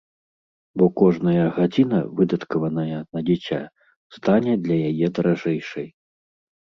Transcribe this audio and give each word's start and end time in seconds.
Бо 0.81 0.85
кожная 1.01 1.43
гадзіна, 1.57 1.99
выдаткаваная 2.21 2.99
на 3.13 3.19
дзіця, 3.29 3.59
стане 4.17 4.53
для 4.65 4.77
яе 4.91 5.07
даражэйшай. 5.19 5.87